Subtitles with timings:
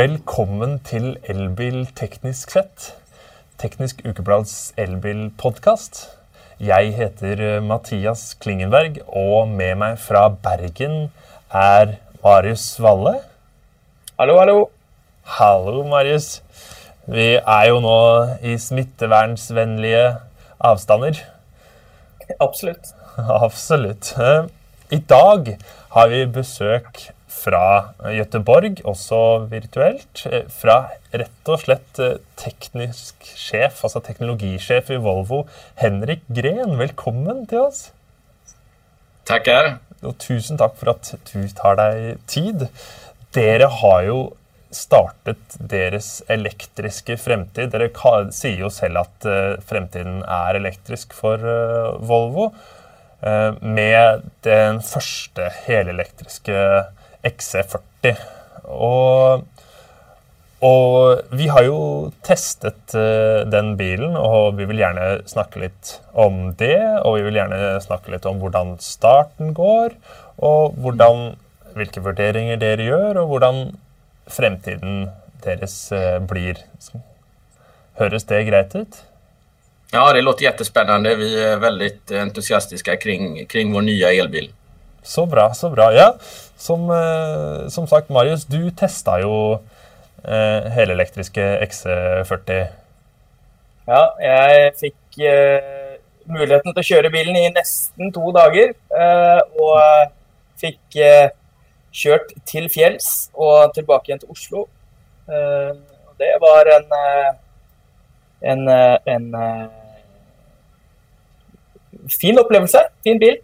[0.00, 2.84] Velkommen til Elbil teknisk sett.
[3.60, 5.98] Teknisk Ukeblads elbilpodkast.
[6.62, 11.10] Jeg heter eh, Mathias Klingenberg, og med meg fra Bergen
[11.52, 13.18] er Marius Valle.
[14.16, 14.56] Hallo, hallo.
[15.36, 16.30] Hallo, Marius.
[17.04, 18.00] Vi er jo nå
[18.40, 20.06] i smittevernsvennlige
[20.70, 21.20] avstander.
[22.38, 22.94] Absolutt.
[23.44, 24.14] Absolutt.
[24.16, 24.44] Eh,
[24.96, 25.56] I dag
[25.98, 27.62] har vi besøk fra
[28.14, 30.24] Göteborg, også virtuelt.
[30.30, 35.46] eh, Fra rett og slett eh, teknisk sjef, altså teknologisjef i Volvo,
[35.80, 36.76] Henrik Gren.
[36.80, 37.86] Velkommen til oss.
[39.28, 39.78] Tackar.
[40.02, 42.66] Og tusen takk for at du tar deg tid.
[43.36, 44.20] Dere har jo
[44.74, 47.72] startet deres elektriske fremtid.
[47.72, 52.52] Dere ka- sier jo selv at eh, fremtiden er elektrisk for eh, Volvo.
[53.60, 56.54] med den første helelektriske
[57.26, 58.14] XC40.
[58.70, 59.44] Og,
[60.64, 61.80] og vi har jo
[62.26, 66.78] testet eh, den bilen, og vi vil gjerne snakke litt om det.
[67.02, 69.96] Og vi vil gjerne snakke litt om hvordan starten går,
[70.40, 71.34] og hvordan,
[71.76, 73.62] hvilke vurderinger dere gjør, og hvordan
[74.30, 75.08] fremtiden
[75.44, 76.60] deres eh, blir.
[78.00, 79.04] Høres det greit ut?
[79.92, 81.14] Ja, det låter jättespännande.
[81.14, 84.52] Vi är väldigt entusiastiska kring, kring vår nya elbil.
[85.02, 85.92] Så bra, så bra.
[85.92, 86.14] Ja,
[86.56, 89.52] som, eh, som sagt, Marius, du testa ju
[90.24, 92.66] eh, helelektriska XC40.
[93.86, 95.62] Ja, jag fick eh,
[96.24, 99.80] möjligheten att köra bilen i nästan två dagar eh, och
[100.60, 101.30] fick eh,
[101.92, 104.68] kört eh, till fjälls och tillbaka igen till Oslo.
[105.28, 105.76] Eh,
[106.16, 107.34] det var en eh,
[108.40, 109.70] en, eh, en, en
[112.20, 113.36] fin upplevelse, Fin bil.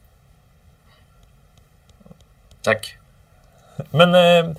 [2.66, 2.90] Tack.
[3.96, 4.50] Men eh,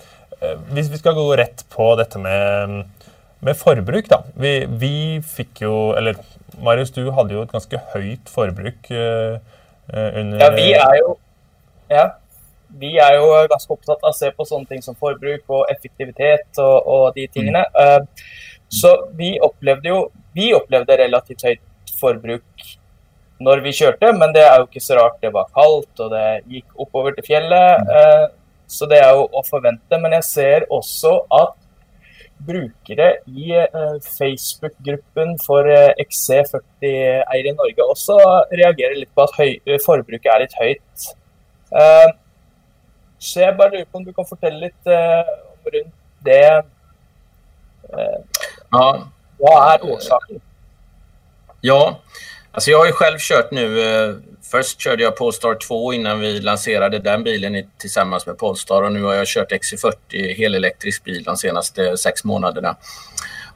[0.42, 2.84] eh, hvis vi skal gå rett på dette med,
[3.46, 4.22] med forbruk, da.
[4.40, 4.96] Vi, vi
[5.26, 6.20] fikk jo Eller
[6.64, 9.40] Marius, du hadde jo et ganske høyt forbruk eh,
[9.94, 11.18] eh, under Ja, vi er jo
[11.88, 12.08] ja,
[12.68, 16.60] vi er jo ganske opptatt av å se på sånne ting som forbruk og effektivitet
[16.60, 17.62] og, og de tingene.
[17.80, 18.02] Eh,
[18.68, 20.02] så vi opplevde jo
[20.36, 22.68] vi opplevde relativt høyt forbruk
[23.40, 25.20] når vi kjørte, men det er jo ikke så rart.
[25.22, 27.88] Det var kaldt, og det gikk oppover til fjellet.
[28.00, 28.28] eh,
[28.68, 30.00] så det er jo å forvente.
[30.02, 31.54] Men jeg ser også at
[32.48, 38.18] brukere i eh, Facebook-gruppen for eh, XC40-eiere i Norge også
[38.52, 39.54] reagerer litt på at høy,
[39.86, 41.08] forbruket er litt høyt.
[41.74, 42.10] Eh,
[43.20, 45.94] så jeg bare lurer på om du kan fortelle litt eh, om rundt
[46.26, 46.44] det.
[47.94, 48.20] Eh,
[48.72, 49.08] Ja,
[49.40, 50.42] vad är orsaken?
[51.62, 52.00] ja.
[52.58, 53.82] Alltså jag har ju själv kört nu.
[53.82, 54.16] Eh,
[54.52, 58.92] först körde jag Polestar 2 innan vi lanserade den bilen i, tillsammans med Polestar och
[58.92, 62.76] nu har jag kört XC40 helelektrisk bil de senaste sex månaderna.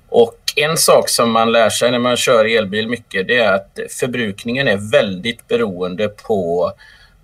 [0.09, 3.79] Och en sak som man lär sig när man kör elbil mycket det är att
[3.89, 6.71] förbrukningen är väldigt beroende på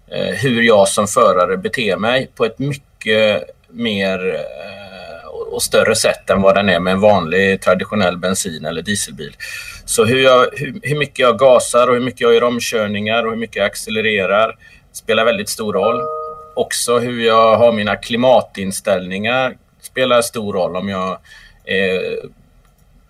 [0.07, 4.86] eh, hur jag som förare beter mig på ett mycket mer eh,
[5.51, 9.35] och större sätt än vad den är med en vanlig traditionell bensin eller dieselbil.
[9.85, 13.31] Så hur, jag, hur, hur mycket jag gasar och hur mycket jag gör omkörningar och
[13.31, 14.57] hur mycket jag accelererar
[14.91, 16.01] spelar väldigt stor roll.
[16.55, 20.75] Också hur jag har mina klimatinställningar spelar stor roll.
[20.75, 21.11] Om jag
[21.65, 22.29] eh,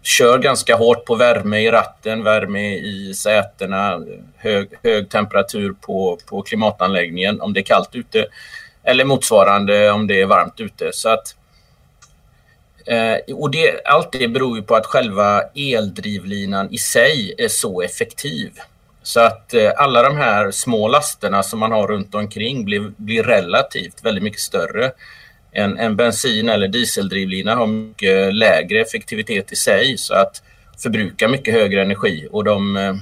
[0.03, 4.01] kör ganska hårt på värme i ratten, värme i sätena,
[4.35, 8.25] hög, hög temperatur på, på klimatanläggningen om det är kallt ute
[8.83, 10.89] eller motsvarande om det är varmt ute.
[10.93, 11.35] Så att,
[12.87, 17.81] eh, och det, allt det beror ju på att själva eldrivlinan i sig är så
[17.81, 18.51] effektiv.
[19.03, 23.23] Så att eh, alla de här små lasterna som man har runt omkring blir, blir
[23.23, 24.91] relativt väldigt mycket större.
[25.51, 30.41] En, en bensin eller dieseldrivlina har mycket lägre effektivitet i sig så att
[30.77, 32.95] förbrukar mycket högre energi och de, eh,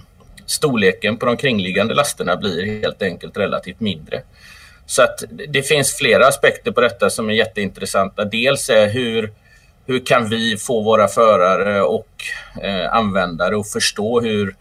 [0.46, 4.22] storleken på de kringliggande lasterna blir helt enkelt relativt mindre.
[4.86, 8.26] Så att det finns flera aspekter på detta som är jätteintressanta.
[8.26, 9.32] Dels är hur,
[9.86, 12.10] hur kan vi få våra förare och
[12.62, 14.56] eh, användare att förstå hur,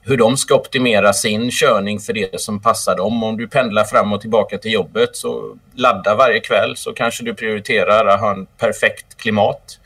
[0.00, 3.22] hur de ska optimera sin körning för det som passar dem.
[3.22, 7.34] Om du pendlar fram och tillbaka till jobbet så ladda varje kväll så kanske du
[7.34, 9.78] prioriterar att ha en perfekt klimat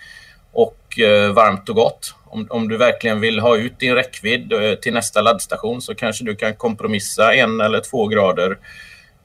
[0.53, 2.15] och eh, varmt och gott.
[2.25, 6.25] Om, om du verkligen vill ha ut din räckvidd eh, till nästa laddstation så kanske
[6.25, 8.59] du kan kompromissa en eller två grader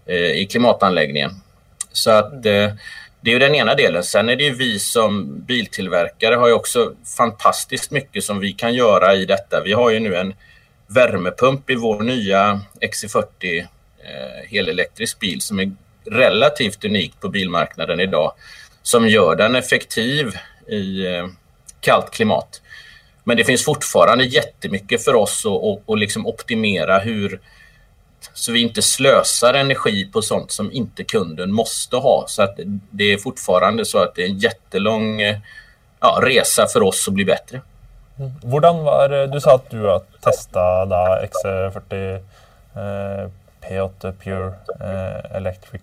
[0.06, 1.31] eh, i klimatanläggningen.
[1.92, 2.69] Så att eh,
[3.21, 4.03] det är ju den ena delen.
[4.03, 8.73] Sen är det ju vi som biltillverkare har ju också fantastiskt mycket som vi kan
[8.73, 9.62] göra i detta.
[9.62, 10.33] Vi har ju nu en
[10.88, 15.71] värmepump i vår nya XC40 eh, helelektrisk bil som är
[16.06, 18.33] relativt unik på bilmarknaden idag.
[18.83, 20.38] som gör den effektiv
[20.68, 21.27] i eh,
[21.81, 22.62] kallt klimat.
[23.23, 25.45] Men det finns fortfarande jättemycket för oss
[25.88, 27.39] att, liksom optimera hur
[28.33, 32.25] så vi inte slösar energi på sånt som inte kunden måste ha.
[32.27, 32.59] Så att
[32.89, 35.38] det är fortfarande så att det är en jättelång eh,
[36.00, 37.62] ja, resa för oss att bli bättre.
[38.19, 38.31] Mm.
[38.83, 42.15] var, du sa att du har testat XC40
[42.75, 43.29] eh,
[43.62, 45.81] P8 Pure eh, Electric.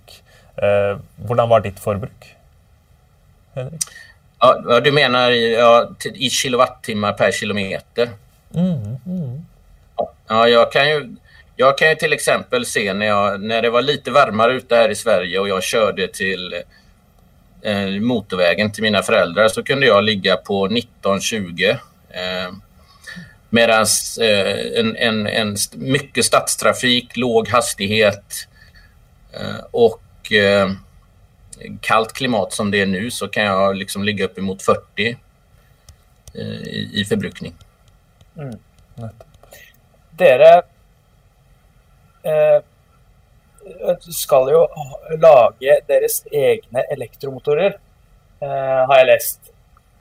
[0.56, 0.98] Eh,
[1.48, 2.34] var ditt förbruk?
[4.40, 8.10] Ja, du menar ja, i kilowattimmar per kilometer?
[8.54, 9.46] Mm, mm.
[10.28, 11.16] Ja, jag kan ju
[11.60, 14.88] jag kan ju till exempel se när, jag, när det var lite varmare ute här
[14.88, 16.54] i Sverige och jag körde till
[17.62, 21.70] eh, motorvägen till mina föräldrar så kunde jag ligga på 19-20.
[22.10, 22.52] Eh,
[23.50, 23.86] Medan
[24.20, 28.48] eh, en, en, en mycket stadstrafik, låg hastighet
[29.32, 30.70] eh, och eh,
[31.80, 35.16] kallt klimat som det är nu så kan jag liksom ligga uppemot 40
[36.34, 37.54] eh, i, i förbrukning.
[38.36, 38.58] Mm.
[40.10, 40.62] Det är det
[44.10, 44.62] skal jo
[45.20, 47.76] lage deres egne elektromotorer,
[48.42, 49.52] eh, har jeg lest.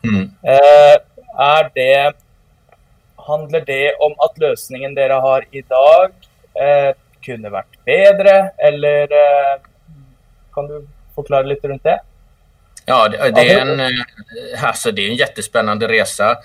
[0.03, 0.31] Mm.
[0.43, 0.95] Eh,
[1.39, 2.15] er det
[3.27, 6.13] Handler det om at løsningen dere har i dag,
[6.55, 6.93] eh,
[7.25, 9.57] kunne vært bedre, eller eh,
[10.53, 11.99] Kan du förklara lite runt det?
[12.85, 16.37] Ja, det, det, är en, eh, alltså, det är en jättespännande resa.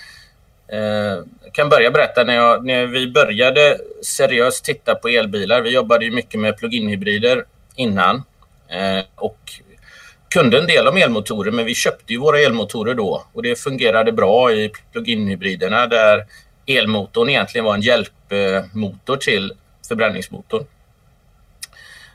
[0.75, 5.63] Jag kan börja berätta när, jag, när vi började seriöst titta på elbilar.
[5.63, 7.45] Vi jobbade ju mycket med plug-in-hybrider
[7.77, 8.17] innan
[8.69, 9.39] eh, och
[10.29, 14.13] kunde en del om elmotorer, men vi köpte ju våra elmotorer då och det fungerade
[14.13, 16.25] bra i plug-in-hybriderna där
[16.67, 19.53] elmotorn egentligen var en hjälpmotor till
[19.89, 20.65] förbränningsmotorn.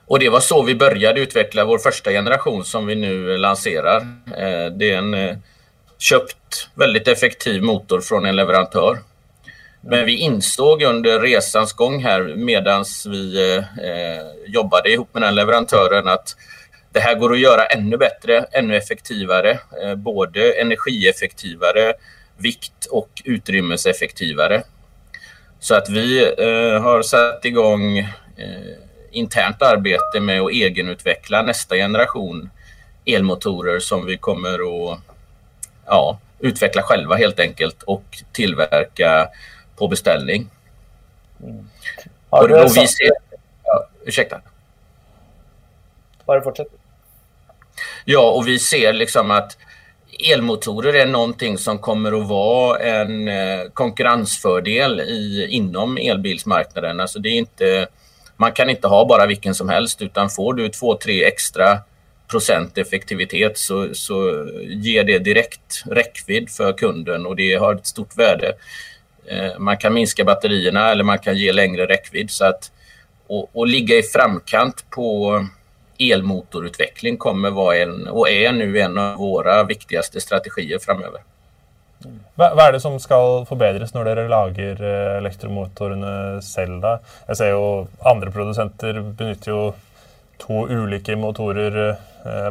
[0.06, 4.02] Och det var så vi började utveckla vår första generation som vi nu lanserar.
[4.38, 5.42] Eh, det är en
[5.98, 9.00] köpt väldigt effektiv motor från en leverantör.
[9.82, 16.08] Men vi insåg under resans gång här medans vi eh, jobbade ihop med den leverantören
[16.08, 16.36] att
[16.92, 19.60] det här går att göra ännu bättre, ännu effektivare.
[19.84, 21.94] Eh, både energieffektivare,
[22.38, 24.64] vikt och utrymmeseffektivare.
[25.60, 28.06] Så att vi eh, har satt igång eh,
[29.12, 32.50] internt arbete med att egenutveckla nästa generation
[33.06, 35.00] elmotorer som vi kommer att
[35.88, 39.30] ja, utveckla själva helt enkelt och tillverka
[39.76, 40.50] på beställning.
[41.44, 41.70] Mm.
[42.30, 43.12] Ja, och, och vi ser,
[43.64, 44.42] ja, ursäkta.
[46.26, 46.68] Bara fortsätt.
[48.06, 49.58] Ja, och vi ser liksom att
[50.34, 57.00] elmotorer är någonting som kommer att vara en eh, konkurrensfördel i, inom elbilsmarknaden.
[57.00, 57.88] Alltså det är inte,
[58.36, 61.80] man kan inte ha bara vilken som helst utan får du två, tre extra
[62.28, 68.18] procent effektivitet så, så ger det direkt räckvidd för kunden och det har ett stort
[68.18, 68.54] värde.
[69.26, 72.32] Eh, man kan minska batterierna eller man kan ge längre räckvidd.
[72.32, 72.72] Så att,
[73.28, 75.46] och, och ligga i framkant på
[76.00, 81.22] elmotorutveckling kommer vara en och är nu en av våra viktigaste strategier framöver.
[82.36, 87.00] Vad är det som ska förbättras när ni lagar eh, elektromotorerna själva?
[87.28, 89.72] Jag ser ju andra producenter benyttjar ju
[90.38, 91.96] två olika motorer eh,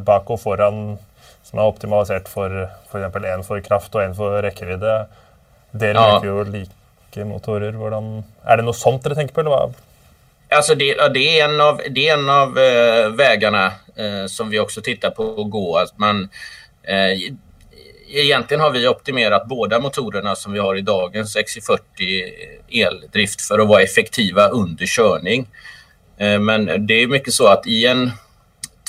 [0.00, 0.98] bak och foran
[1.42, 4.80] som är optimaliserat för för exempel en för kraft och en för räckvidd.
[5.70, 6.20] Dere ja.
[6.22, 7.72] bruker ju lika motorer.
[7.72, 9.40] Hvordan, är det något sånt ni tänker på?
[9.40, 9.74] Eller vad?
[10.48, 13.66] Alltså det, det, är en av, det är en av eh, vägarna
[13.96, 15.78] eh, som vi också tittar på att gå.
[15.78, 16.28] Att man,
[16.82, 17.32] eh,
[18.08, 21.78] egentligen har vi optimerat båda motorerna som vi har i dagens XC40
[22.68, 25.48] eldrift för att vara effektiva under körning.
[26.16, 28.10] Eh, men det är mycket så att i en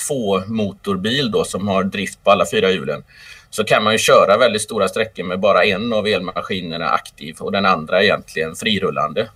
[0.06, 3.04] tvåmotorbil då som har drift på alla fyra hjulen
[3.50, 7.52] så kan man ju köra väldigt stora sträckor med bara en av elmaskinerna aktiv och
[7.52, 9.28] den andra egentligen frirullande.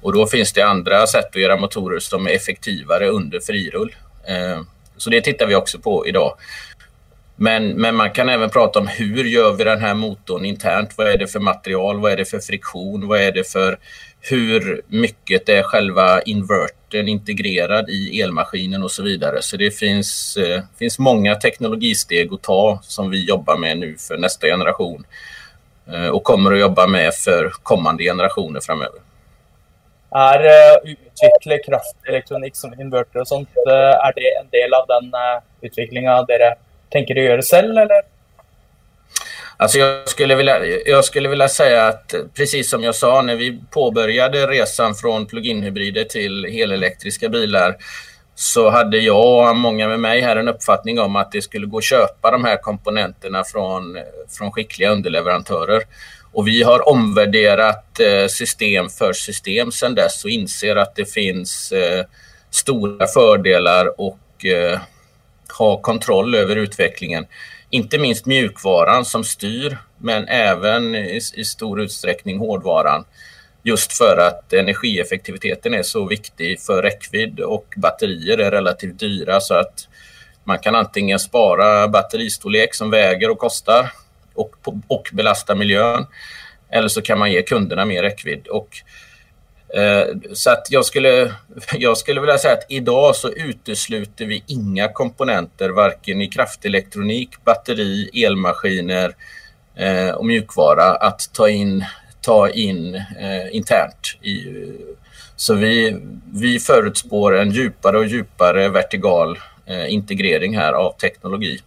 [0.00, 3.94] Och då finns det andra sätt att göra motorer som är effektivare under frirull.
[4.24, 4.62] Eh,
[4.96, 6.36] så det tittar vi också på idag.
[7.42, 10.98] Men, men man kan även prata om hur gör vi den här motorn internt?
[10.98, 12.00] Vad är det för material?
[12.00, 13.08] Vad är det för friktion?
[13.08, 13.78] Vad är det för
[14.20, 19.42] hur mycket är själva invertern integrerad i elmaskinen och så vidare.
[19.42, 24.16] Så det finns, eh, finns många teknologisteg att ta som vi jobbar med nu för
[24.16, 25.04] nästa generation
[25.92, 29.00] eh, och kommer att jobba med för kommande generationer framöver.
[30.10, 34.86] Är eh, uh, utveckla kraftelektronik som inverter och sånt, uh, är det en del av
[34.86, 36.54] den eh, uh, utvecklingen dere
[36.90, 38.02] tänker du göra själv eller?
[39.56, 43.60] Alltså jag, skulle vilja, jag skulle vilja säga att precis som jag sa när vi
[43.70, 47.76] påbörjade resan från plug-in hybrider till helelektriska bilar
[48.34, 51.78] så hade jag och många med mig här en uppfattning om att det skulle gå
[51.78, 55.82] att köpa de här komponenterna från, från skickliga underleverantörer.
[56.32, 61.72] Och vi har omvärderat eh, system för system sedan dess och inser att det finns
[61.72, 62.04] eh,
[62.50, 64.80] stora fördelar och eh,
[65.58, 67.26] ha kontroll över utvecklingen.
[67.70, 73.04] Inte minst mjukvaran som styr, men även i, i stor utsträckning hårdvaran.
[73.62, 79.54] Just för att energieffektiviteten är så viktig för räckvidd och batterier är relativt dyra så
[79.54, 79.88] att
[80.44, 83.92] man kan antingen spara batteristorlek som väger och kostar
[84.34, 84.54] och,
[84.86, 86.06] och belasta miljön
[86.70, 88.46] eller så kan man ge kunderna mer räckvidd.
[88.46, 88.68] Och,
[89.74, 91.34] Eh, så att jag skulle,
[91.72, 98.24] jag skulle vilja säga att idag så utesluter vi inga komponenter varken i kraftelektronik, batteri,
[98.24, 99.14] elmaskiner
[99.76, 101.84] eh, och mjukvara att ta in
[102.22, 104.18] ta in eh, internt.
[104.22, 104.44] I,
[105.36, 105.96] så vi,
[106.34, 109.38] vi förutspår en djupare och djupare vertikal
[109.88, 111.58] integrering här av teknologi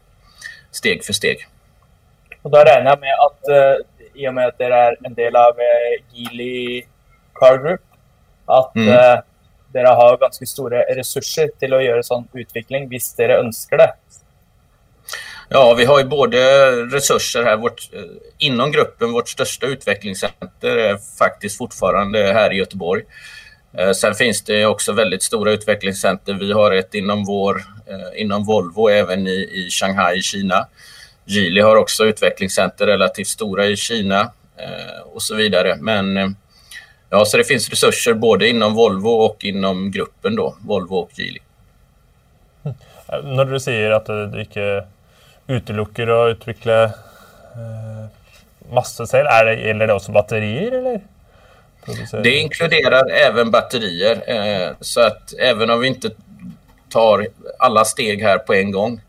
[0.71, 1.47] steg för steg.
[2.41, 3.41] Och då räknar jag med att
[4.13, 5.53] i och med att det är en del av
[6.13, 6.83] Geely
[7.33, 7.81] Car Group,
[8.45, 9.21] att mm.
[9.73, 13.93] dere har ganska stora resurser till att göra sån utveckling, om dere önskar det.
[15.49, 17.57] Ja, vi har ju både resurser här.
[17.57, 18.01] Vårt, eh,
[18.37, 23.03] inom gruppen, vårt största utvecklingscenter är faktiskt fortfarande här i Göteborg.
[23.77, 26.33] Eh, sen finns det också väldigt stora utvecklingscenter.
[26.33, 27.63] Vi har ett inom, vår,
[28.15, 30.67] inom Volvo även i, i Shanghai i Kina.
[31.25, 34.31] Geely har också utvecklingscenter relativt stora i Kina
[35.05, 35.77] och så vidare.
[35.79, 36.35] Men
[37.13, 41.39] ja, så det finns resurser både inom Volvo och inom gruppen då, Volvo och Geely.
[42.63, 43.35] Mm.
[43.35, 44.85] När du säger att det inte
[45.47, 48.05] utelukker å utvikle eh,
[48.73, 49.27] masse selv.
[49.27, 51.01] Er det, gäller det också batterier, eller?
[52.23, 54.23] Det inkluderar även batterier.
[54.27, 56.09] Eh, så att även om vi inte
[56.89, 57.27] tar
[57.59, 59.01] alla steg här på en gång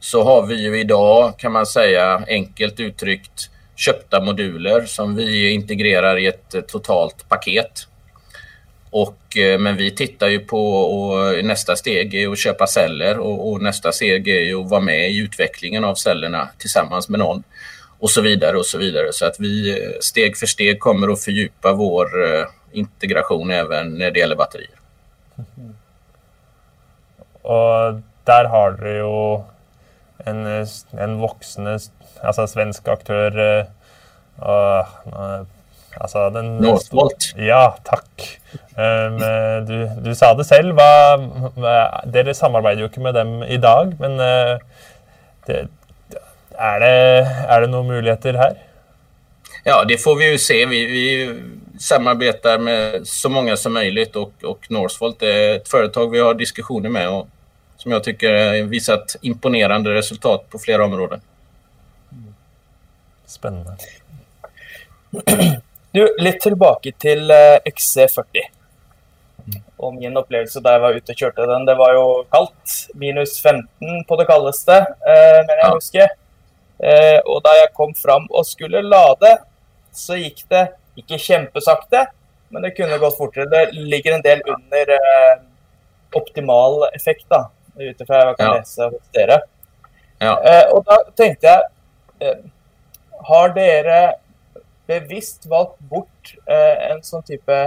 [0.00, 6.16] så har vi ju idag, kan man säga, enkelt uttryckt köpta moduler som vi integrerar
[6.18, 7.86] i ett eh, totalt paket.
[8.90, 13.50] Och, eh, men vi tittar ju på och nästa steg är att köpa celler och,
[13.50, 17.42] och, nästa steg är ju att vara med i utvecklingen av cellerna tillsammans med någon
[17.98, 19.12] och så vidare och så vidare.
[19.12, 22.08] Så att vi eh, steg för steg kommer att fördjupa vår
[22.72, 24.78] integration även när det gäller batterier.
[25.36, 25.74] Mm.
[27.42, 29.42] Och där har du ju
[30.24, 31.66] en, en vuxen
[32.22, 33.64] alltså svensk aktör uh,
[36.00, 37.32] Altså, den, Northvolt.
[37.36, 38.40] Ja, takk.
[38.76, 39.16] Um,
[39.66, 40.76] du, du, sa det selv.
[40.78, 41.16] Hva,
[41.56, 41.72] hva,
[42.06, 44.60] dere samarbeider jo ikke med dem i dag, men uh,
[45.48, 45.64] det,
[46.54, 46.92] er, det,
[47.48, 48.60] er det noen muligheter här?
[49.64, 50.66] Ja, det får vi ju se.
[50.66, 51.40] Vi, vi
[51.78, 56.90] samarbetar med så många som möjligt och, och Northvolt är ett företag vi har diskussioner
[56.90, 57.28] med och
[57.76, 61.20] som jag tycker visat imponerande resultat på flera områden.
[63.28, 63.76] Spännande.
[65.92, 68.42] Du, litt tilbake til eh, XC40.
[69.80, 72.74] Og min opplevelse da jeg var ute og kjørte den, det var jo kaldt.
[73.00, 76.12] Minus 15 på det kaldeste, uh, mener jeg husker.
[76.76, 79.32] Uh, og da jeg kom fram og skulle lade,
[79.96, 80.64] så gikk det
[81.00, 82.04] ikke kjempesakte,
[82.52, 83.48] men det kunne gått fortere.
[83.48, 85.40] Det ligger en del under uh,
[86.20, 87.46] optimal effekt, da,
[87.78, 89.40] ut ifra hva jeg kan lese hos dere.
[90.18, 90.34] Ja.
[90.74, 92.38] og da tenkte jeg
[93.24, 94.14] har dere
[94.86, 97.58] bevisst valgt bort eh, en sånn type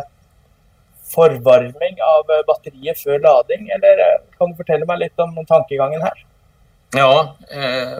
[1.12, 6.02] forvarming av eh, batteriet før lading, eller eh, kan du fortelle meg litt om tankegangen
[6.02, 6.26] här?
[6.96, 8.00] Ja, eh,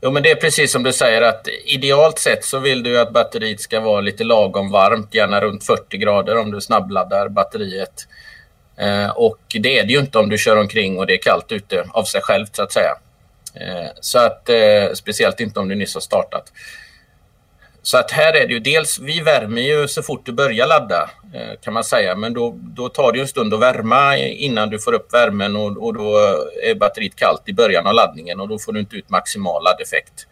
[0.00, 3.12] jo, men det är precis som du säger att idealt sett så vill du att
[3.12, 8.06] batteriet ska vara lite lagom varmt, gärna runt 40 grader om du snabbladdar batteriet.
[8.76, 11.52] Eh, och det är det ju inte om du kör omkring och det är kallt
[11.52, 12.96] ute av sig självt så att säga.
[13.54, 16.52] Eh, så att eh, speciellt inte om du nyss har startat.
[17.82, 21.10] Så att här är det ju dels, vi värmer ju så fort du börjar ladda
[21.34, 24.78] eh, kan man säga, men då, då tar det en stund att värma innan du
[24.78, 26.16] får upp värmen och, och då
[26.62, 30.26] är batteriet kallt i början av laddningen och då får du inte ut maximal laddeffekt.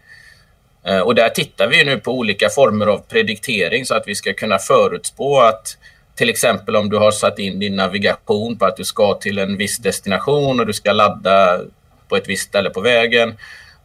[0.85, 4.33] Eh, och där tittar vi nu på olika former av prediktering så att vi ska
[4.33, 5.77] kunna förutspå att
[6.15, 9.57] till exempel om du har satt in din navigation på att du ska till en
[9.57, 11.61] viss destination och du ska ladda
[12.11, 13.35] på ett visst ställe på vägen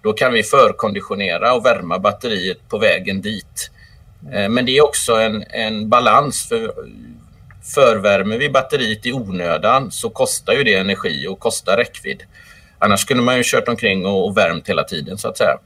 [0.06, 3.72] då kan vi förkonditionera och värma batteriet på vägen dit.
[4.34, 6.48] Eh, men det är också en, en balans.
[6.50, 6.72] för
[7.76, 12.24] Förvärmer vi batteriet i onödan så kostar ju det energi och kostar räckvidd.
[12.80, 15.58] Annars skulle man ju kört omkring och, och värmt hela tiden så att säga.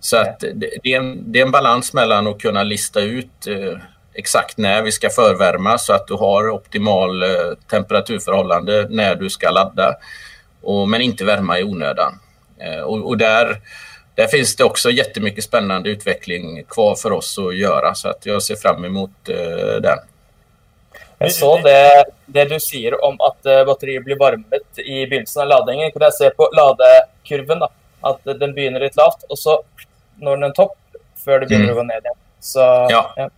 [0.00, 3.46] Så att det, det, är en, det är en balans mellan att kunna lista ut
[3.46, 3.78] eh,
[4.14, 7.28] exakt när vi ska förvärma så att du har optimal eh,
[7.70, 9.94] temperaturförhållande när du ska ladda.
[10.66, 12.18] Och, men inte värma i onödan.
[12.58, 13.60] Eh, och, och där,
[14.14, 18.42] där finns det också jättemycket spännande utveckling kvar för oss att göra så att jag
[18.42, 19.98] ser fram emot eh, den.
[21.18, 25.46] Jag såg det, det du säger om att uh, batteriet blir varmet i början av
[25.48, 25.90] laddningen.
[25.90, 27.68] Kan jag se på ladekurven då,
[28.00, 29.62] att den börjar lite lavt och så
[30.16, 30.78] når den en topp
[31.24, 31.74] før det börjar mm.
[31.74, 32.14] gå ner igen.
[32.40, 33.12] Så, ja.
[33.16, 33.30] ja.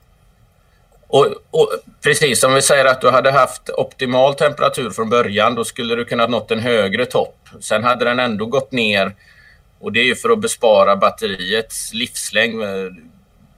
[1.08, 1.68] Och, och,
[2.02, 6.04] precis som vi säger att du hade haft optimal temperatur från början, då skulle du
[6.04, 7.48] kunnat nått en högre topp.
[7.60, 9.14] Sen hade den ändå gått ner
[9.80, 12.62] och det är ju för att bespara batteriets livslängd.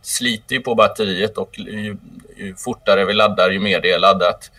[0.03, 1.97] Sliter ju på batteriet och ju,
[2.37, 4.51] ju fortare vi laddar, ju mer det är laddat.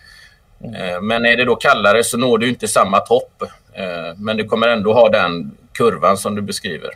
[0.63, 1.07] Mm.
[1.07, 3.43] Men är det då kallare så når du inte samma topp.
[3.73, 6.89] Eh, men du kommer ändå ha den kurvan som du beskriver.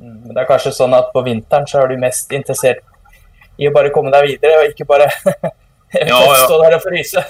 [0.00, 2.76] Mm, men det är kanske så att på vintern så är du mest intresserad
[3.56, 5.02] i att bara komma där vidare och inte bara
[5.92, 6.34] ja, ja.
[6.44, 7.24] stå där och frysa.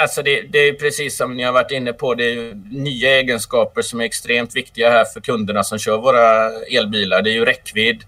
[0.00, 2.14] Alltså det, det, är precis som ni har varit inne på.
[2.14, 7.22] Det är nya egenskaper som är extremt viktiga här för kunderna som kör våra elbilar.
[7.22, 8.02] Det är ju räckvidd.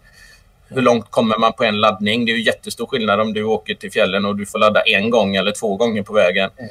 [0.69, 2.25] Hur långt kommer man på en laddning?
[2.25, 5.11] Det är ju jättestor skillnad om du åker till fjällen och du får ladda en
[5.11, 6.51] gång eller två gånger på vägen.
[6.57, 6.71] Mm.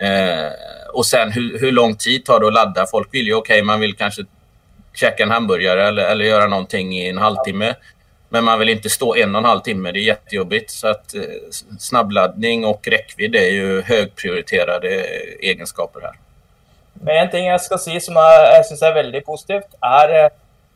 [0.00, 0.52] Eh,
[0.92, 2.86] och sen hur, hur lång tid tar det att ladda?
[2.86, 4.22] Folk vill ju, okej, okay, man vill kanske
[4.94, 7.74] käka en hamburgare eller, eller göra någonting i en halvtimme.
[8.28, 10.70] Men man vill inte stå en och en halv timme, det är jättejobbigt.
[10.70, 11.22] Så att eh,
[11.78, 14.88] snabbladdning och räckvidd är ju högprioriterade
[15.40, 16.14] egenskaper här.
[16.92, 20.30] Men en ting jag ska säga som jag, jag syns är väldigt positivt är eh,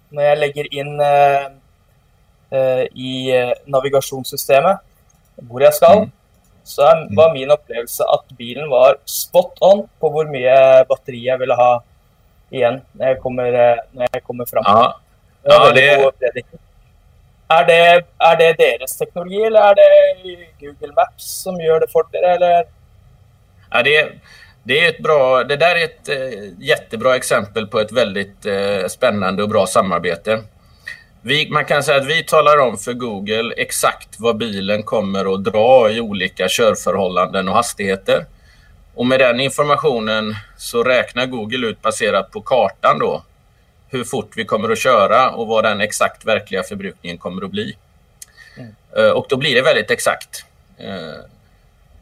[0.08, 1.44] när jag lägger in eh,
[2.50, 4.78] eh, i eh, navigationssystemet
[5.34, 5.92] var jag ska.
[5.92, 6.10] Mm.
[6.64, 11.54] Så var min upplevelse att bilen var spot on på hur mycket batteri jag ville
[11.54, 11.82] ha
[12.50, 13.52] igen när jag kommer,
[13.90, 14.62] när jag kommer fram.
[14.66, 15.00] Ja.
[15.42, 16.12] Ja, det,
[17.50, 22.04] är det, är det deras teknologi eller är det Google Maps som gör det för
[22.12, 22.22] er?
[22.22, 22.64] Eller?
[23.70, 24.12] Ja, det,
[24.62, 28.86] det, är ett bra, det där är ett eh, jättebra exempel på ett väldigt eh,
[28.88, 30.42] spännande och bra samarbete.
[31.22, 35.44] Vi, man kan säga att vi talar om för Google exakt vad bilen kommer att
[35.44, 38.26] dra i olika körförhållanden och hastigheter.
[38.94, 43.22] Och med den informationen så räknar Google ut baserat på kartan då
[43.90, 47.76] hur fort vi kommer att köra och vad den exakt verkliga förbrukningen kommer att bli.
[48.56, 48.74] Mm.
[48.96, 50.44] Eh, och då blir det väldigt exakt.
[50.78, 51.24] Eh,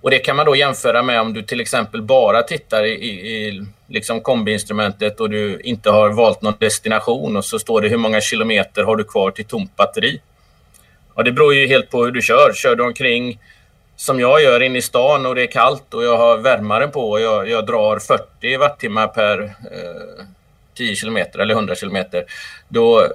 [0.00, 3.66] och Det kan man då jämföra med om du till exempel bara tittar i, i
[3.86, 8.20] liksom kombiinstrumentet och du inte har valt någon destination och så står det hur många
[8.20, 10.20] kilometer har du kvar till tomt batteri.
[11.14, 12.52] Och det beror ju helt på hur du kör.
[12.54, 13.40] Kör du omkring
[13.96, 17.10] som jag gör inne i stan och det är kallt och jag har värmaren på
[17.10, 20.24] och jag, jag drar 40 wattimmar per eh,
[20.78, 22.24] 10 kilometer eller 100 kilometer,
[22.68, 23.06] då,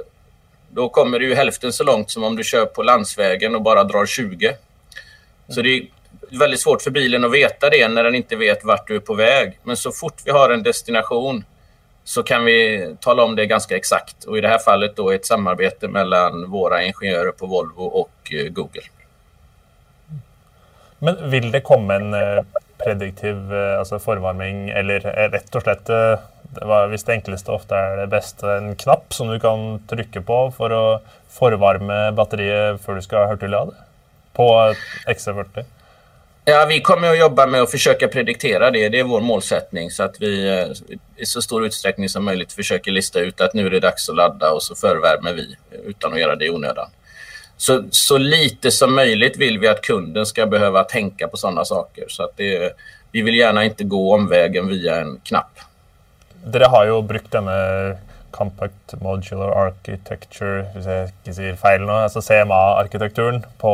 [0.70, 4.06] då kommer du hälften så långt som om du kör på landsvägen och bara drar
[4.06, 4.56] 20.
[5.48, 5.88] Så det är
[6.40, 9.14] väldigt svårt för bilen att veta det när den inte vet vart du är på
[9.14, 9.60] väg.
[9.64, 11.44] Men så fort vi har en destination
[12.04, 14.24] så kan vi tala om det ganska exakt.
[14.24, 18.50] Och i det här fallet då ett samarbete mellan våra ingenjörer på Volvo och eh,
[18.50, 18.82] Google.
[21.00, 22.44] Men vill det komma en eh,
[22.78, 25.00] prediktiv eh, alltså förvarning eller
[25.30, 25.90] rätt och slett
[26.60, 30.24] det var, hvis det enkleste ofte er det beste, en knapp som du kan trykke
[30.26, 30.84] på for å
[31.34, 33.76] forvarme batteriet før du ska hurtiglade
[34.38, 34.50] på
[35.08, 35.66] XC40?
[36.46, 38.90] Ja, vi kommer att jobba med att försöka prediktera det.
[38.90, 40.68] Det är vår målsättning så att vi eh,
[41.18, 44.16] i så stor utsträckning som möjligt försöker lista ut att nu är det dags att
[44.16, 46.90] ladda och så förvärmer vi utan att göra det i onödan.
[47.58, 52.06] Så, så lite som möjligt vill vi att kunden ska behöva tänka på sådana saker.
[52.08, 52.74] Så att det,
[53.12, 55.60] vi vill gärna inte gå omvägen via en knapp.
[56.44, 57.56] Dere har jo brukt denne
[58.34, 63.74] Compact Modular Architecture, hvis jeg ikke sier feil nå, altså CMA-arkitekturen på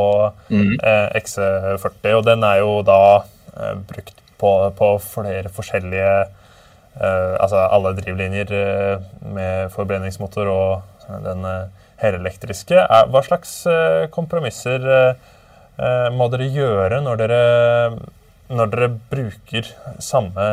[0.51, 0.73] mm.
[0.84, 2.10] eh, XC40.
[2.17, 2.99] Og den er jo da
[3.55, 11.47] eh, brukt på, på, flere forskjellige eh, Altså alle drivlinjer eh, med forbrenningsmotor og den
[11.47, 12.84] eh, helelektriske.
[13.12, 14.88] Hva slags eh, kompromisser
[16.12, 17.43] må dere gjøre når dere,
[18.51, 19.69] når dere bruker
[20.03, 20.47] samme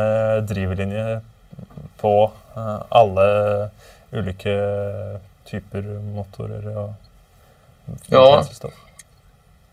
[0.47, 1.17] drivlinje
[1.97, 3.69] på eh, alla
[4.11, 4.49] olika
[5.45, 5.81] typer
[6.15, 6.93] motorer och
[8.07, 8.45] ja.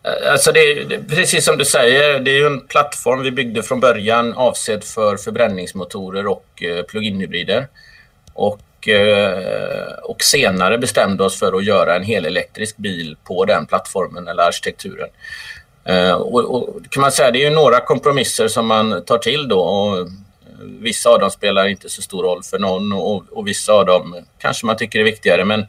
[0.05, 3.63] Eh, alltså det, det, precis som du säger, det är ju en plattform vi byggde
[3.63, 7.69] från början avsedd för förbränningsmotorer och eh, plug-in hybrider.
[8.33, 14.29] Och, eh, och senare bestämde oss för att göra en helelektrisk bil på den plattformen
[14.29, 15.09] eller arkitekturen.
[15.85, 19.49] Eh, och, och, kan man säga, det är ju några kompromisser som man tar till
[19.49, 19.61] då.
[19.61, 20.09] Och
[20.63, 24.17] Vissa av dem spelar inte så stor roll för någon och, och vissa av dem
[24.39, 25.45] kanske man tycker är viktigare.
[25.45, 25.67] Men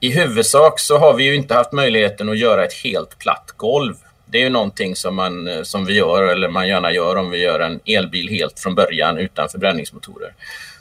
[0.00, 3.94] i huvudsak så har vi ju inte haft möjligheten att göra ett helt platt golv.
[4.26, 7.38] Det är ju någonting som, man, som vi gör, eller man gärna gör om vi
[7.38, 10.34] gör en elbil helt från början utan förbränningsmotorer.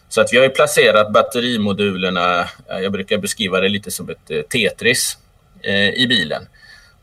[0.09, 4.31] Så att vi har ju placerat batterimodulerna, eh, jag brukar beskriva det lite som ett
[4.31, 5.17] eh, Tetris
[5.61, 6.47] eh, i bilen.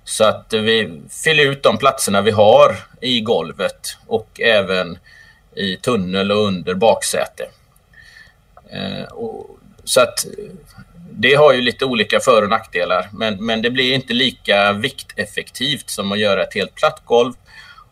[0.05, 4.99] Så att vi fyller ut de platserna vi har i golvet och även
[5.57, 7.45] i tunnel och under baksäte.
[8.71, 9.09] Eh,
[9.85, 10.31] så att eh,
[11.11, 15.91] det har ju lite olika för och nackdelar men, men det blir inte lika vikteffektivt
[15.91, 17.33] som att göra ett helt platt golv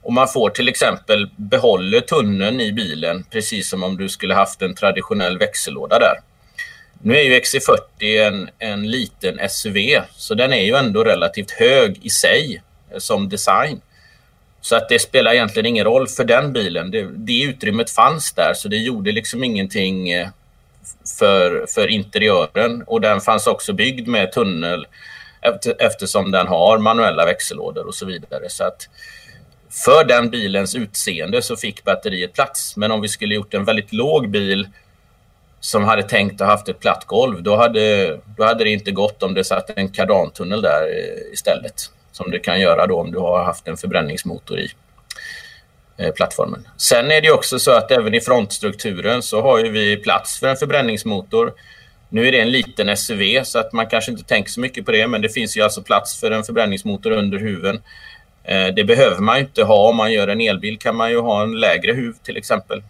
[0.02, 4.62] och man får till exempel behålla tunneln i bilen precis som om du skulle haft
[4.62, 6.14] en traditionell växellåda där.
[7.02, 9.76] Nu är ju XC40 en, en liten SUV
[10.16, 13.80] så den är ju ändå relativt hög i sig eh, som design.
[14.62, 16.90] Så att det spelar egentligen ingen roll för den bilen.
[16.90, 20.28] Det, det utrymmet fanns där så det gjorde liksom ingenting eh,
[21.18, 24.86] för, för interiören och den fanns också byggd med tunnel
[25.78, 28.48] eftersom den har manuella växellådor och så vidare.
[28.48, 28.88] Så att
[29.70, 32.76] för den bilens utseende så fick batteriet plats.
[32.76, 34.68] Men om vi skulle gjort en väldigt låg bil
[35.60, 38.90] som hade tänkt att ha haft ett platt golv, då hade, då hade det inte
[38.90, 41.90] gått om det satt en kardantunnel där eh, istället.
[42.12, 44.72] Som det kan göra då om du har haft en förbränningsmotor i
[45.96, 46.68] eh, plattformen.
[46.76, 50.56] Sen är det också så att även i frontstrukturen så har vi plats för en
[50.56, 51.52] förbränningsmotor.
[52.08, 54.92] Nu är det en liten SUV så att man kanske inte tänker så mycket på
[54.92, 57.82] det men det finns ju alltså plats för en förbränningsmotor under huven.
[58.44, 59.88] Eh, det behöver man inte ha.
[59.88, 62.82] Om man gör en elbil kan man ju ha en lägre huv till exempel.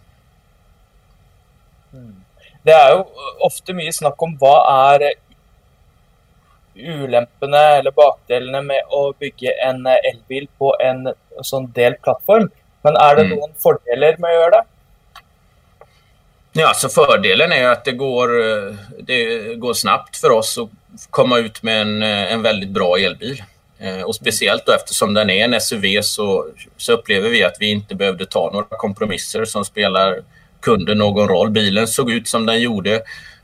[1.93, 2.15] Mm.
[2.63, 3.03] Det är ju
[3.39, 5.13] ofta mycket snack om vad är
[6.75, 12.49] ulempene eller bakdelene med att bygga en elbil på en sån delplattform.
[12.81, 13.37] Men är det mm.
[13.37, 14.63] någon fördelar med att göra det?
[16.51, 18.29] Ja, alltså fördelen är att det går,
[19.03, 20.69] det går snabbt för oss att
[21.09, 23.43] komma ut med en, en väldigt bra elbil.
[23.79, 27.71] Eh, och speciellt då eftersom den är en SUV så, så upplever vi att vi
[27.71, 30.21] inte behövde ta några kompromisser som spelar
[30.59, 31.49] kunden någon roll.
[31.49, 33.01] Bilen såg ut som den gjorde.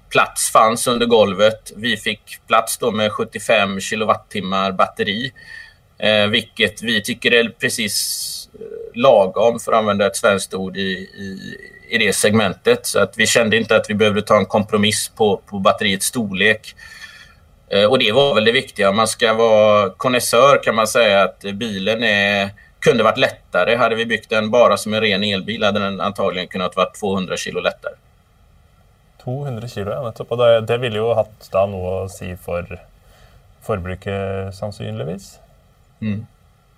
[0.10, 1.72] Plats fanns under golvet.
[1.76, 5.32] Vi fick plats då med 75 kilowattimmar batteri.
[6.00, 10.82] Eh, vilket vi tycker är precis eh, lagom, för att använda ett svenskt ord, i,
[10.82, 11.58] i,
[11.90, 12.86] i det segmentet.
[12.86, 16.76] Så att vi kände inte att vi behövde ta en kompromiss på, på batteriets storlek.
[17.72, 18.90] Eh, och det var väl det viktiga.
[18.90, 23.76] Om man ska vara konnässör kan man säga att bilen är, kunde varit lättare.
[23.76, 27.38] Hade vi byggt den bara som en ren elbil hade den antagligen kunnat vara 200
[27.38, 27.94] kilo lättare.
[29.24, 30.14] 200 kilo, ja.
[30.28, 32.80] Och det, det ville ju hatt da noe å si for
[33.62, 35.40] forbruket, sannsynligvis?
[36.02, 36.26] Mm.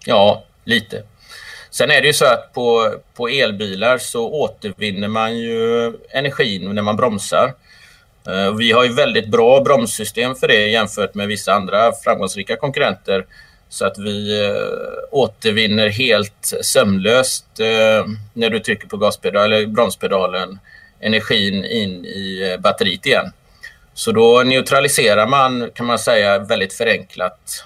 [0.05, 1.03] Ja, lite.
[1.69, 6.81] Sen är det ju så att på, på elbilar så återvinner man ju energin när
[6.81, 7.53] man bromsar.
[8.27, 13.25] Eh, vi har ju väldigt bra bromssystem för det jämfört med vissa andra framgångsrika konkurrenter.
[13.69, 20.59] Så att vi eh, återvinner helt sömlöst eh, när du trycker på gaspedal, eller bromspedalen
[21.01, 23.33] energin in i batteriet igen.
[23.93, 27.65] Så då neutraliserar man, kan man säga väldigt förenklat,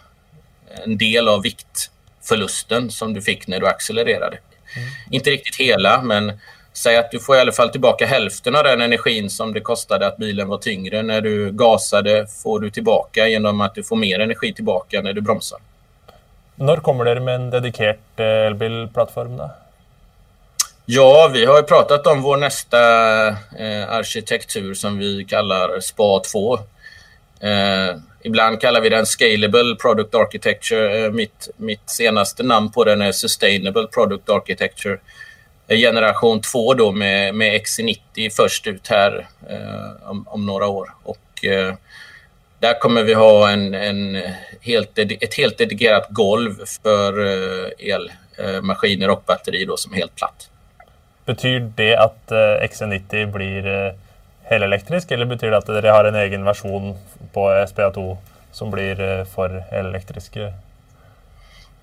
[0.84, 4.38] en del av viktförlusten som du fick när du accelererade.
[4.78, 4.90] Mm.
[5.12, 6.40] Inte riktigt hela, men
[6.78, 10.08] Säg att du får i alla fall tillbaka hälften av den energin som det kostade
[10.08, 11.04] att bilen var tyngre.
[11.04, 15.22] När du gasade får du tillbaka genom att du får mer energi tillbaka när du
[15.22, 15.60] bromsar.
[16.56, 19.38] När kommer det med en dedikerad eh, elbilplattform?
[19.38, 19.50] Då?
[20.88, 22.78] Ja, vi har pratat om vår nästa
[23.28, 26.60] eh, arkitektur som vi kallar SPA 2.
[27.40, 31.06] Eh, ibland kallar vi den Scalable Product Architecture.
[31.06, 35.00] Eh, mitt, mitt senaste namn på den är Sustainable Product Architecture
[35.68, 40.94] eh, generation 2 då med, med XC90 först ut här eh, om, om, några år.
[41.04, 41.74] Och, eh,
[42.60, 44.22] där kommer vi ha en, en
[44.62, 50.16] helt, ett helt dedikerat golv för eh, elmaskiner eh, och batteri då, som är helt
[50.16, 50.50] platt.
[51.26, 53.94] Betyder det att eh, XC90 blir eh,
[54.44, 56.98] helelektrisk eller betyder det att ni har en egen version
[57.34, 58.18] på eh, SPA2
[58.52, 60.38] som blir eh, för helelektrisk?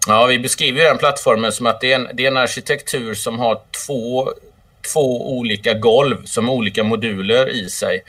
[0.07, 3.39] Ja, vi beskriver den plattformen som att det är en, det är en arkitektur som
[3.39, 4.33] har två,
[4.93, 8.03] två olika golv som olika moduler i sig.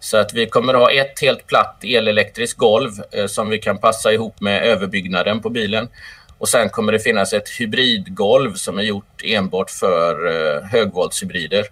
[0.00, 3.78] Så att vi kommer att ha ett helt platt elelektriskt golv eh, som vi kan
[3.78, 5.88] passa ihop med överbyggnaden på bilen.
[6.42, 11.66] Och sen kommer det finnas ett hybridgolv som är gjort enbart för eh, högvoltshybrider.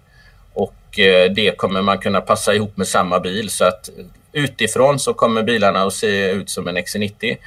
[0.53, 3.89] Och eh, det kommer man kunna passa ihop med samma bil så att
[4.31, 7.37] utifrån så kommer bilarna att se ut som en XC90.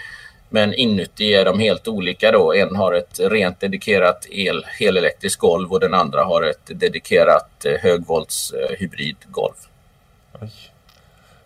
[0.48, 2.54] Men inuti är de helt olika då.
[2.54, 7.80] En har ett rent dedikerat el, helelektriskt golv och den andra har ett dedikerat eh,
[7.80, 9.56] högvolts eh, hybridgolv.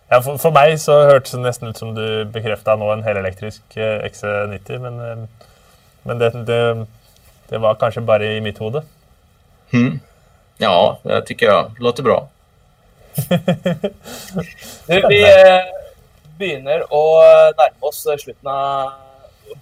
[0.08, 3.76] Ja, för, för mig så hördes det nästan ut som du bekräftade nu en helelektrisk
[3.76, 5.28] eh, XC90 men eh,
[6.02, 6.87] men det, det,
[7.48, 8.82] det var kanske bara i mitt huvud.
[9.72, 10.00] Mm.
[10.58, 12.28] Ja, det tycker jag låter bra.
[14.87, 15.64] du, vi eh,
[16.38, 17.02] begynner å
[17.58, 18.92] nærme oss slutten av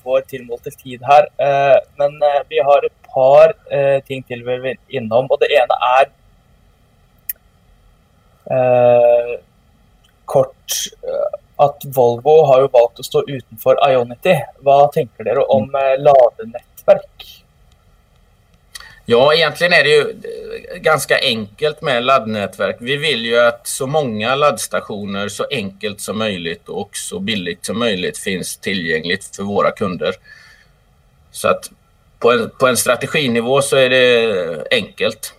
[0.03, 1.29] vår tilmålte tid her.
[1.37, 5.29] Eh, men eh, vi har et par eh, ting til vi vil innom.
[5.31, 6.07] Og det ene er
[8.57, 9.33] eh,
[10.25, 10.81] kort
[11.59, 14.37] eh, at Volvo har jo valgt å stå utenfor Ionity.
[14.61, 17.27] Hva tenker dere om ladenettverk?
[19.09, 20.15] Ja, egentligen är det ju
[20.81, 22.77] ganska enkelt med laddnätverk.
[22.81, 27.79] Vi vill ju att så många laddstationer så enkelt som möjligt och så billigt som
[27.79, 30.15] möjligt finns tillgängligt för våra kunder.
[31.31, 31.71] Så att
[32.19, 35.35] på en, på en strateginivå så är det enkelt.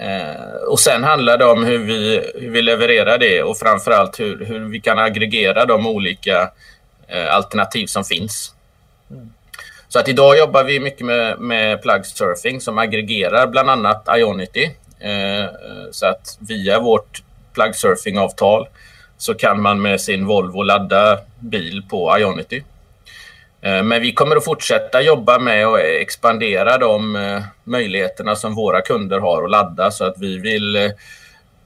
[0.00, 4.44] Eh, och sen handlar det om hur vi, hur vi levererar det och framförallt hur,
[4.44, 6.50] hur vi kan aggregera de olika
[7.08, 8.54] eh, alternativ som finns.
[9.10, 9.32] Mm.
[9.88, 14.70] Så att idag jobbar vi mycket med, med plug surfing som aggregerar bland annat Ionity.
[15.00, 15.50] Eh,
[15.90, 17.22] så att via vårt
[17.54, 18.66] plug surfing-avtal
[19.18, 22.62] så kan man med sin Volvo ladda bil på Ionity.
[23.60, 28.80] Eh, men vi kommer att fortsätta jobba med att expandera de eh, möjligheterna som våra
[28.80, 30.90] kunder har att ladda så att vi vill eh,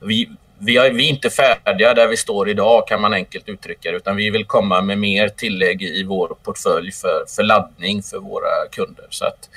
[0.00, 0.28] vi,
[0.58, 3.96] vi, är, vi är inte färdiga där vi står idag kan man enkelt uttrycka det,
[3.96, 8.68] utan vi vill komma med mer tillägg i vår portfölj för, för laddning för våra
[8.70, 9.04] kunder.
[9.10, 9.48] Så att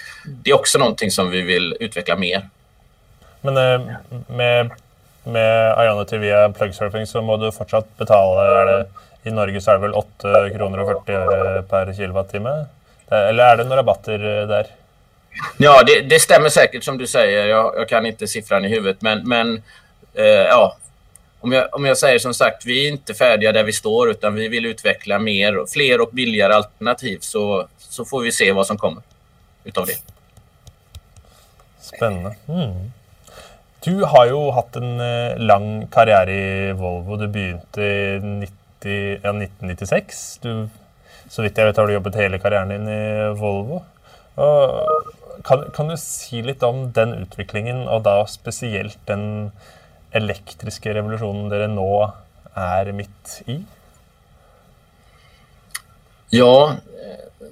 [0.43, 2.49] det är också någonting som vi vill utveckla mer.
[3.41, 3.53] Men
[4.27, 4.71] med,
[5.23, 8.85] med Ionity via plugsurfing så måste du fortsatt betala, är det,
[9.25, 12.65] i Norge så är det väl 8 kronor och 40 öre per kilowattimme?
[13.09, 14.67] Eller är det några rabatter där?
[15.57, 17.47] Ja, det, det, stämmer säkert som du säger.
[17.47, 19.63] Jag, jag, kan inte siffran i huvudet, men, men
[20.13, 20.77] eh, ja,
[21.39, 24.35] om jag, om jag säger som sagt, vi är inte färdiga där vi står utan
[24.35, 28.77] vi vill utveckla mer, fler och billigare alternativ så, så får vi se vad som
[28.77, 29.01] kommer
[29.63, 29.97] utav det.
[31.79, 32.35] Spännande.
[32.47, 32.91] Mm.
[33.79, 37.15] Du har ju haft en uh, lång karriär i Volvo.
[37.15, 40.39] Du började 90, Eh, ja, 1996.
[40.41, 40.69] Du,
[41.29, 43.83] så vidt jag vet har du jobbat hela karriären din i Volvo.
[44.35, 44.89] Og,
[45.43, 49.51] kan, kan du säga lite om den utvecklingen och då speciellt den
[50.11, 52.13] elektriska revolutionen dere nå
[52.53, 53.63] är mitt i?
[56.29, 56.75] Ja,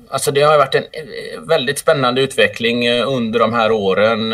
[0.09, 4.29] alltså det har varit en eh, väldigt spännande utveckling eh, under de här åren.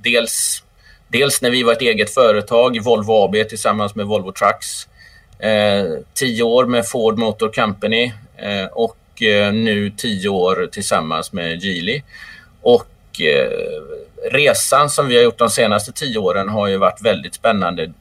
[0.00, 0.62] Dels,
[1.08, 4.88] dels när vi var ett eget företag, Volvo AB tillsammans med Volvo Trucks.
[5.38, 11.62] Eh, tio år med Ford Motor Company eh, och eh, nu tio år tillsammans med
[11.62, 12.02] Geely.
[12.62, 12.86] Och
[14.30, 17.92] resan som vi har gjort de senaste tio åren har ju varit väldigt spännande.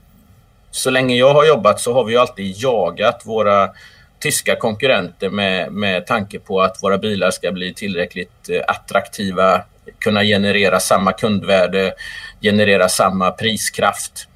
[0.72, 3.70] Så länge jag har jobbat så har vi alltid jagat våra
[4.20, 9.62] tyska konkurrenter med, med tanke på att våra bilar ska bli tillräckligt attraktiva,
[10.00, 11.94] kunna generera samma kundvärde,
[12.42, 14.28] generera samma priskraft.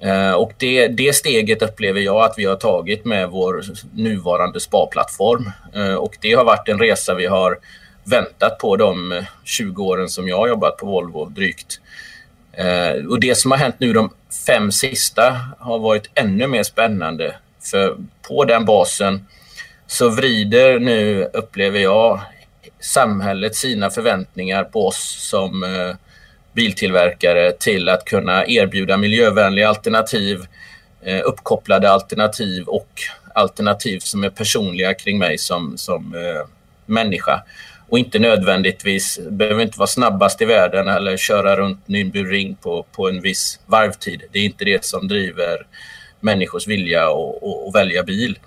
[0.00, 3.62] Eh, och det, det steget upplever jag att vi har tagit med vår
[3.94, 5.50] nuvarande sparplattform.
[5.74, 7.58] Eh, och det har varit en resa vi har
[8.04, 11.80] väntat på de 20 åren som jag har jobbat på Volvo drygt.
[12.52, 14.10] Eh, och det som har hänt nu de
[14.46, 17.34] fem sista har varit ännu mer spännande.
[17.60, 17.96] För
[18.28, 19.26] på den basen
[19.86, 22.20] så vrider nu, upplever jag,
[22.80, 25.96] samhället sina förväntningar på oss som eh,
[26.56, 30.40] biltillverkare till att kunna erbjuda miljövänliga alternativ,
[31.02, 32.90] eh, uppkopplade alternativ och
[33.34, 36.46] alternativ som är personliga kring mig som, som eh,
[36.86, 37.42] människa
[37.88, 43.08] och inte nödvändigtvis, behöver inte vara snabbast i världen eller köra runt Nürburgring på, på
[43.08, 44.22] en viss varvtid.
[44.32, 45.66] Det är inte det som driver
[46.20, 48.38] människors vilja att välja bil.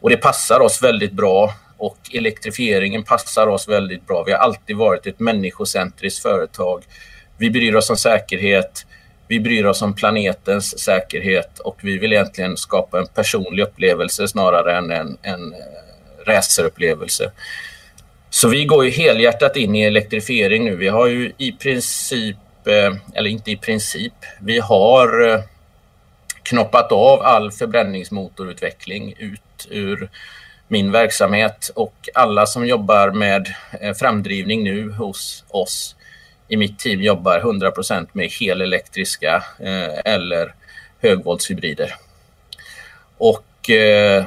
[0.00, 4.24] Och det passar oss väldigt bra och elektrifieringen passar oss väldigt bra.
[4.26, 6.84] Vi har alltid varit ett människocentriskt företag.
[7.36, 8.86] Vi bryr oss om säkerhet,
[9.28, 14.76] vi bryr oss om planetens säkerhet och vi vill egentligen skapa en personlig upplevelse snarare
[14.76, 15.58] än en, en eh,
[16.26, 17.30] racerupplevelse.
[18.30, 20.76] Så vi går ju helhjärtat in i elektrifiering nu.
[20.76, 25.40] Vi har ju i princip, eh, eller inte i princip, vi har eh,
[26.42, 30.10] knoppat av all förbränningsmotorutveckling ut ur
[30.68, 33.54] min verksamhet och alla som jobbar med
[33.98, 35.96] framdrivning nu hos oss
[36.48, 40.54] i mitt team jobbar 100% med helelektriska eh, eller
[41.00, 41.94] högvoltshybrider.
[43.18, 44.24] Och eh, eh,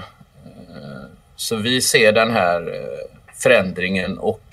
[1.36, 2.88] så vi ser den här
[3.34, 4.43] förändringen och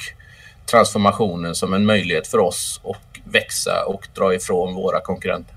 [0.66, 5.55] transformationen som en möjlighet för oss att växa och dra ifrån våra konkurrenter.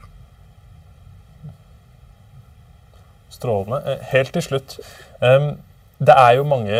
[3.30, 4.00] Strålande.
[4.02, 4.80] Helt till slut.
[5.20, 5.58] Um,
[5.98, 6.76] det är ju många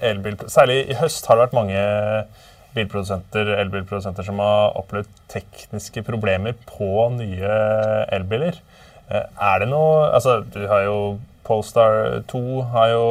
[0.00, 2.24] elbilar, särskilt i höst har det varit många
[2.74, 7.54] bilprodusenter, elbilprodusenter som har opplevd tekniske problemer på nye
[8.14, 8.60] elbiler.
[9.10, 10.98] Eh, er det noe Altså, du har jo
[11.46, 13.06] Polestar 2 har jo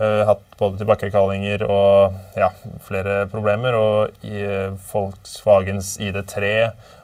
[0.00, 2.48] uh, hatt både tilbakekallinger og ja,
[2.82, 3.76] flere problemer.
[3.78, 6.50] Og i uh, Volkswagens ID3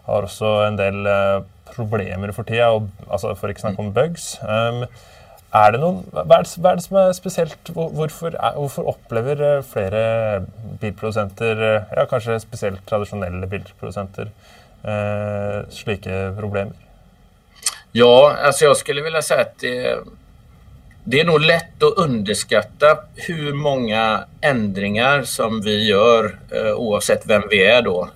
[0.08, 4.32] har også en del uh, problemer for tida, og, altså for ikke snakke om bugs.
[4.42, 4.86] Um,
[5.54, 7.70] er det noen, hva er det, hva er det som er spesielt?
[7.72, 10.02] Hvorfor, er, hvorfor opplever eh, flere
[10.82, 14.32] bilprodusenter, eh, ja, kanskje spesielt tradisjonelle bilprodusenter,
[14.82, 16.74] eh, slike problemer?
[17.96, 19.98] Ja, altså jeg skulle vilja säga att det,
[21.04, 27.42] det är nog lätt att underskatta hur många ändringar som vi gör eh, oavsett vem
[27.50, 28.08] vi är då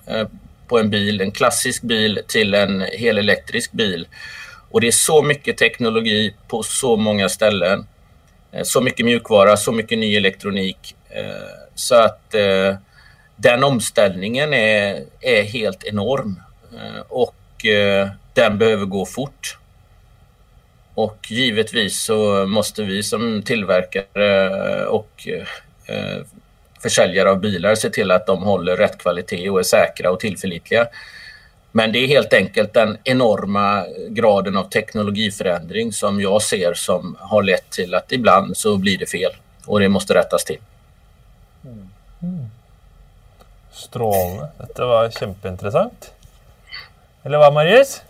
[0.67, 4.07] på en bil, en klassisk bil till en helelektrisk bil.
[4.71, 7.87] Och det är så mycket teknologi på så många ställen.
[8.51, 10.95] Eh, så mycket mjukvara, så mycket ny elektronik.
[11.09, 11.25] Eh,
[11.75, 12.75] så att eh,
[13.35, 16.41] den omställningen är, är helt enorm.
[17.07, 17.35] Och
[18.33, 19.57] den behöver gå fort.
[20.93, 25.27] Och givetvis så måste vi som tillverkare och
[26.81, 30.87] försäljare av bilar se till att de håller rätt kvalitet och är säkra och tillförlitliga.
[31.71, 37.43] Men det är helt enkelt den enorma graden av teknologiförändring som jag ser som har
[37.43, 39.31] lett till att ibland så blir det fel
[39.65, 40.59] och det måste rättas till.
[42.21, 42.49] Mm.
[43.71, 44.47] Strålande.
[44.57, 46.11] Detta var kjempeinteressant.
[47.23, 48.01] Eller vad, Marius?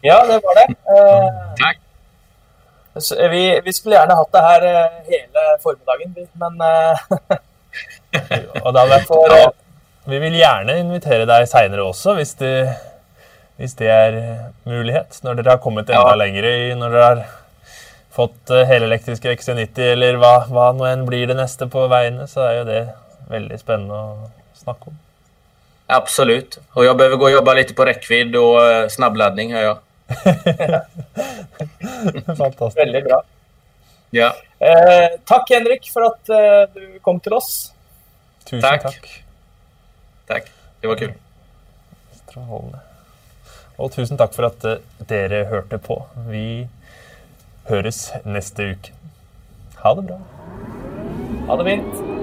[0.00, 0.72] Ja, det var det.
[0.72, 1.78] Uh, Tack.
[3.30, 6.52] Vi, vi, skulle gärna haft det här uh, hela förmiddagen, men...
[8.62, 9.54] Och det hade varit,
[10.04, 12.68] vi vill gärna invitera dig senare också, om du
[13.60, 15.20] hvis det er eh, mulighet.
[15.22, 16.18] Når dere har kommet enda ja.
[16.18, 17.24] lenger i Når dere har
[18.14, 22.40] fått uh, helelektriske XC90, eller hva, hva nå enn blir det neste på veiene, så
[22.46, 22.82] er jo det
[23.30, 24.98] veldig spennende å snakke om.
[25.86, 26.58] Absolut.
[26.72, 29.78] Och jag behöver gå och jobba lite på räckvidd och uh, snabbladdning, hör jag.
[32.36, 32.78] Fantastiskt.
[32.78, 33.22] Väldigt bra.
[34.10, 34.34] Ja.
[34.58, 36.36] Eh, tack Henrik för att eh,
[36.74, 37.72] du kom till oss.
[38.44, 38.82] Tusen tack.
[38.82, 39.24] tack.
[40.26, 40.44] Tack.
[40.80, 41.12] Det var kul.
[42.28, 42.78] Strålende.
[43.78, 45.98] Og tusen takk for at eh, dere hørte på.
[46.30, 46.66] Vi
[47.70, 48.94] høres neste uke.
[49.82, 50.20] Ha det bra.
[51.48, 52.13] Ha det fint.